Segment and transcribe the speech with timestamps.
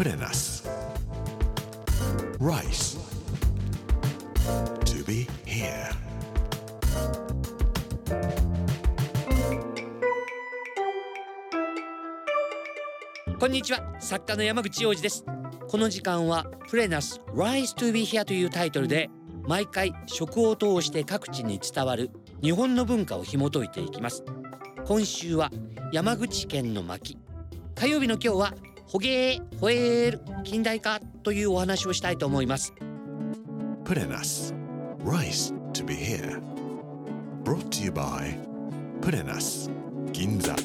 [0.00, 0.66] プレナス
[2.38, 2.98] Rice.
[4.86, 5.92] To be here.
[13.38, 13.94] こんにちは。
[14.00, 15.22] 作家の山口洋二です。
[15.68, 19.10] この時間はプレナス Rise to be here というタイトルで
[19.46, 22.10] 毎回食を通して各地に伝わる
[22.42, 24.24] 日本の文化を紐解いていきます。
[24.86, 25.50] 今週は
[25.92, 27.18] 山口県の巻。
[27.74, 28.54] 火曜日の今日は
[28.92, 32.74] ほげーほえーる近代化というお話をしたいと思います。
[33.84, 34.52] プレナス
[35.04, 36.42] Rice to be here.
[37.44, 38.36] Brought to you by
[39.00, 39.70] プレナス
[40.10, 40.56] 銀座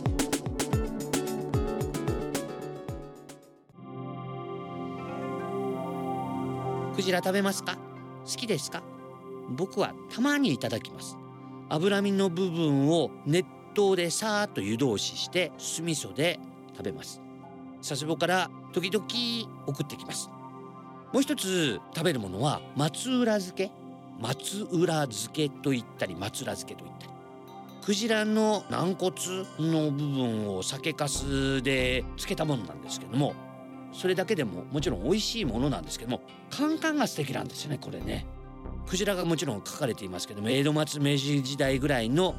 [6.95, 7.77] クジラ食べますか？
[8.25, 8.81] 好きですか？
[9.51, 11.15] 僕はたまにいただきます。
[11.69, 13.45] 脂身の部分を熱
[13.77, 16.39] 湯でさーっと湯通しして酢味噌で
[16.75, 17.21] 食べます
[17.87, 19.05] 佐世保から時々
[19.67, 20.31] 送ってきます。
[21.13, 23.71] もう一つ食べるものは松浦漬け。
[24.19, 27.11] 松浦漬けと言ったり松浦漬けと言ったり。
[27.85, 29.13] クジラの軟骨
[29.59, 33.35] の部分を酒粕で漬けたものなんですけども
[33.93, 38.25] それだけでももちろん美味しいものなんですけどもカンカンが素敵なんですよねこれね。
[38.87, 42.33] クジラがもちろん書かれていますけども江戸末明治時代ぐらいの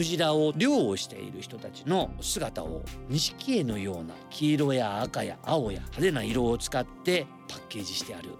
[0.00, 8.30] クジラを漁をしている人たちの姿を錦絵のような黄色や赤や青や派手な色を使ってパッケージしてある。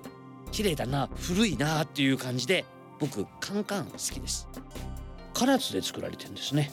[0.52, 2.64] 綺麗だな古いなっていう感じで
[2.98, 4.48] 僕カンカン好きです。
[5.34, 6.72] 唐津で作られてるんですね。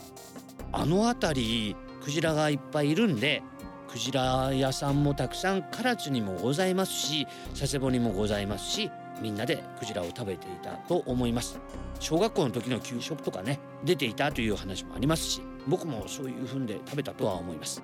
[0.72, 3.44] あの辺りクジラがいっぱいいるんで
[3.90, 7.28] クジラ屋さんもたくさん唐津にもございますし
[7.60, 8.90] 佐世保にもございますし
[9.22, 11.60] みんなでクジラを食べていたと思います。
[12.00, 17.82] 小学校の時の給食とかね出ていたという話もありますし僕もそういう風で食べたとは思います。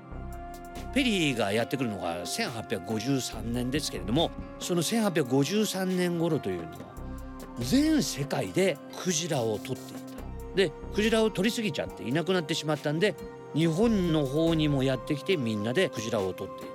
[0.93, 6.77] ペリーがやってくるのが1853年ですけれどもその1853年頃というのは
[7.59, 10.03] 全世界でクジラを取っていた。
[10.55, 13.15] でクジラを取りすぎちゃっていなくなってしまったんで
[13.55, 16.72] 日本の方にもやってきてみんなでクジラを取っていた。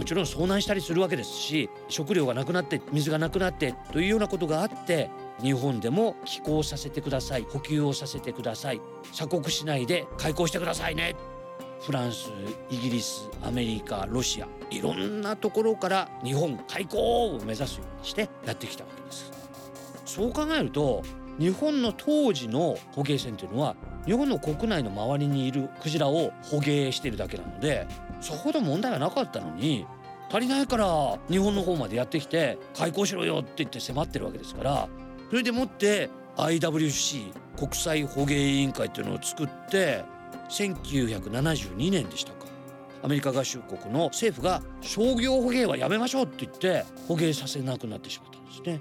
[0.00, 5.10] もちろん遭難したりするわけですし食料がなくなって水がなくなってというようなことがあって
[5.42, 8.80] 日本でも寄港させてください補給をさせてください
[9.12, 11.16] 鎖国しないで開港してくださいね。
[11.82, 12.30] フランス
[12.70, 19.30] イギリスアメリカロシアいろんなところから日本開港を目指すようにしてやってきたわけです。
[20.06, 21.02] そう考えると
[21.38, 27.86] 日本の当時の捕鯨船というのは日本の国内の周りにいるクジラを捕鯨しているだけなので
[28.20, 29.86] そほど問題はなかったのに
[30.30, 34.88] 足りないから日本の方までやってきて開港しろよって言って迫ってるわけですから
[35.28, 40.04] それでもって IWC 国際捕鯨委員会っていうのを作って
[40.48, 42.46] 1972年でしたか
[43.02, 48.80] アメリカ合衆国の政府が商業捕鯨はやめましょうって言って捕鯨させなくなってしまったんですね。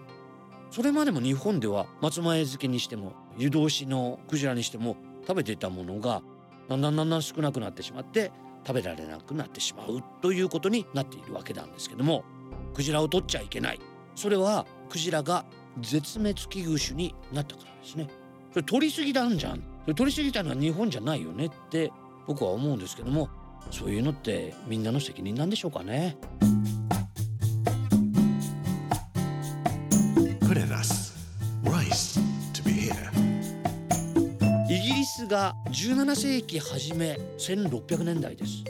[0.72, 4.98] それまでも日本では松前漬けにしても湯通しのクジラにしても
[5.28, 6.22] 食べていたものが
[6.68, 8.32] だんだんだんだん少なくなってしまって
[8.70, 12.24] 食べられなくなってしまうということになっているわけなんですけども
[12.76, 13.80] クジラを取っちゃいけない。
[14.16, 15.44] それはクジラが
[15.82, 18.08] 絶滅危惧種になったからですね。
[18.52, 19.64] それ取りすぎなんじゃん。
[19.86, 21.92] それ取りすぎたのは日本じゃないよねって
[22.28, 23.28] 僕は思うんですけども
[23.72, 26.16] そういうのってみんなの責任なんでしょうかね。
[35.30, 38.64] が17世紀初め1600年代です。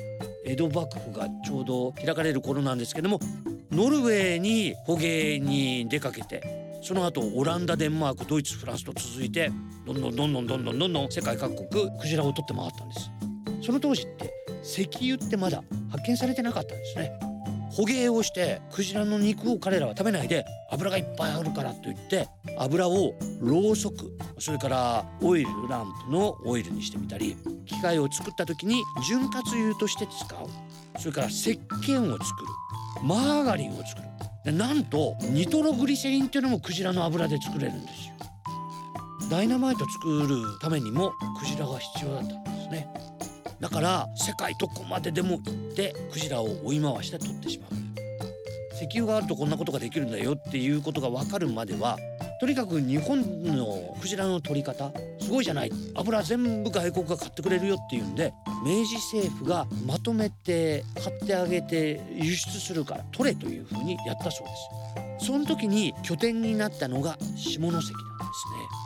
[0.45, 3.19] 江戸幕府がちょうど開かれる頃なんですけども
[3.71, 9.51] ノルウェーに捕鯨に出かけてその後オランダデンマークドイツフランスと続いて
[9.85, 13.11] どんどんどんどんどんどんどんどん世界各国クジラを取って回ったんです。
[13.61, 14.33] その当時って
[14.63, 17.28] 石油ってまだ発見されてなかったんですね。
[17.71, 30.47] 捕鯨をしてクジラの肉を彼らは食べないで油がいっぱいあるからといって油をろうそくそれからオイルランプのオイルにしてみたり機械を作った時に潤滑油として使う。
[30.99, 32.47] それから石鹸を作る。
[33.03, 34.07] マーガリンを作る。
[34.43, 38.13] でなんとニトログリセリンっていうのもクジラの油で作れるんですよ。
[39.29, 42.87] ダイナマイト作るためにもクジラが必要だったんですね。
[43.59, 47.71] だから世界どこまででも行ってクジラを追い回して取ってしまう。
[48.75, 51.97] 石油があるとこんなことができるんだよっていうことが分かるまでは
[52.39, 55.71] とにかく日本のクジラの取り方すごいじゃない。
[55.95, 58.33] 油全部外国が買ってくれるよっていうんで
[58.65, 64.53] 明治政府がまとめて買ってあげて輸出するから取れというふうにやったそうで
[65.19, 65.25] す。
[65.27, 68.78] その時に拠点になったのが下関なんですね。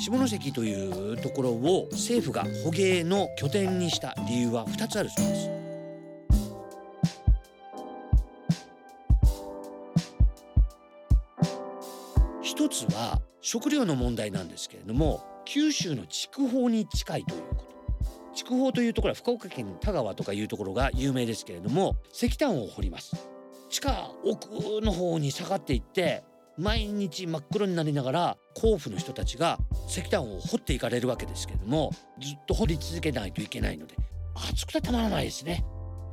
[0.00, 5.50] 下関というところを政府が捕鯨の拠点にした理由は2つあるそうです。
[12.42, 23.28] 一つは食料の問題なんですけれども九州の筑豊に近いということ筑豊というところは福岡県田川とかいうところが有名ですけれども石炭を掘ります
[23.68, 24.48] 地下奥
[24.82, 26.22] の方に下がっていって
[26.58, 29.58] 毎日真っ黒になりながら甲府の人たちが
[29.88, 33.96] 石炭を掘っていかれるわけですけれどもずっと掘り続けないといけないので
[34.50, 35.64] 暑くてたまらないですね。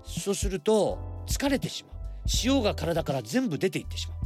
[0.05, 1.97] そうすると疲れてしまう。
[2.43, 4.17] 塩が体から全部出ていってしまう。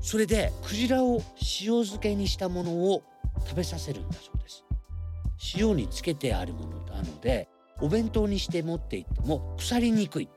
[0.00, 1.22] それでクジラを
[1.60, 3.02] 塩漬けにしたものを
[3.46, 4.64] 食べさせるんだそうです。
[5.56, 7.48] 塩につけてあるものなので
[7.80, 10.28] お弁当にして持っていっても腐りにくい。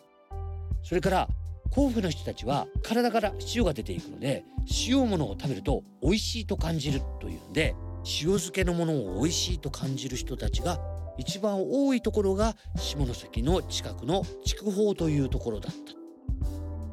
[0.83, 1.29] それから
[1.71, 4.45] 甲府の人たちは体から塩が出ていくので
[4.87, 7.75] 塩物を食べると美味しいと感じるというんで
[8.05, 10.79] 塩漬けのものを美味しいと感じる人たちが
[11.17, 15.93] 一番多いところが下関の近くの筑豊というところだった。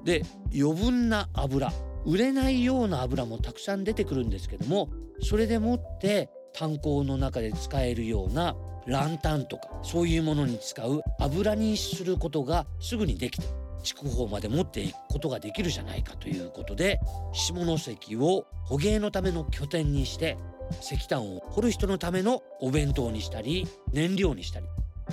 [0.05, 0.25] で
[0.55, 1.73] 余分な油
[2.05, 4.89] 売れないような油もたくさん出てくるんですけども
[5.21, 13.47] それでもって炭鉱の中で使えるようなランタンとかそういうものに使う油にすることがすぐにできて
[13.83, 17.01] 筑豊まで持っていくことができるじゃないかということで
[17.33, 20.37] 下関を捕鯨のための拠点にして
[20.81, 24.67] 石炭を掘る人のためのお弁当にしたり燃料にしたり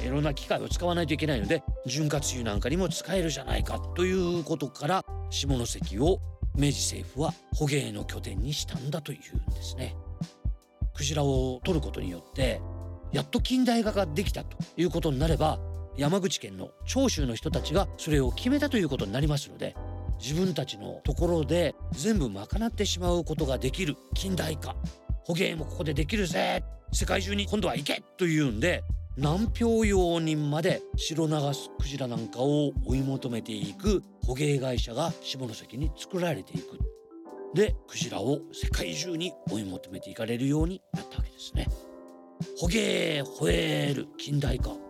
[0.04, 6.20] いろんな機械を使わないといけないので潤滑油なんかにも使えるじゃないかということから下関を
[6.56, 9.96] 明治政府は捕鯨の拠点にしたんだというんですね。
[10.94, 12.62] クジラを取ることによって
[13.14, 15.60] やっと近代化ができたということになれば
[16.00, 19.76] 山口県の長州の人たちがそれを決めたということになりますので
[20.18, 24.78] 自分たちのところで全部賄ってしまうことができる近代化。
[25.26, 26.64] 捕鯨もここでできるぜ。
[26.94, 28.82] 世界中に今度は行けというんで
[29.18, 36.80] 南氷洋にまで白長スクジラなんかを追い求めていく捕鯨会社が下関に作られていく。
[37.54, 41.68] でクジラを世界中に追い求めていかれるようになったわけですね。
[42.58, 44.89] 捕鯨ホエール近代化。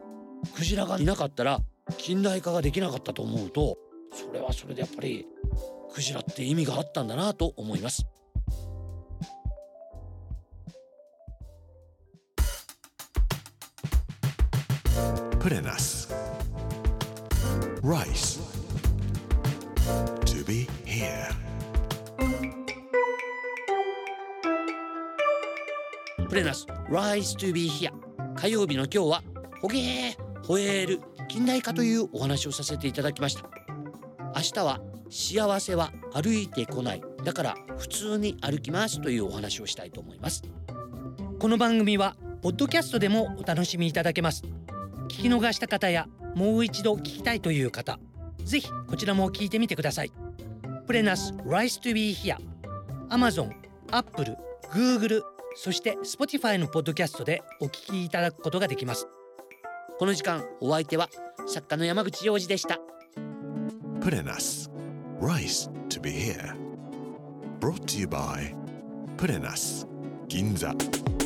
[0.55, 1.59] クジラがいなかったら
[1.97, 3.77] 近代化ができなかったと思うと
[4.13, 5.25] それはそれでやっぱり
[5.93, 8.05] クジラって意味があったんだなと思います
[15.39, 16.09] Put in us.
[17.81, 18.39] Rice.
[20.25, 21.29] To be here.
[26.29, 27.91] プレナス Rise to be here
[28.35, 29.23] 火曜日の今日は
[29.61, 30.15] 捕鯨
[30.49, 33.43] ホエール近代化というお話をさせていただきました。
[34.35, 34.81] 明日は
[35.11, 37.03] 幸せは歩いてこない。
[37.23, 40.41] だから普通に歩きますというお話をしたいと思います。
[41.37, 44.41] この番組はポッドキャストでもお楽しみいただけます。
[45.03, 47.99] 聞き逃した方やもう一度聞きたいという方
[48.43, 50.11] ぜひこちらも聞いてみてください。
[50.87, 52.37] プレナス Rise to be here
[53.09, 53.51] Amazon、
[53.91, 54.35] Apple、
[54.73, 55.21] Google
[55.53, 59.07] そして Spotify のポッドキャストでお聞きいただくことができます。
[59.99, 61.09] この時間お相手は
[61.45, 62.79] 作家の山口洋二でした
[64.09, 64.71] 「レナス」
[65.21, 66.55] 「ライス・トゥ・ビ・ヒア」「・」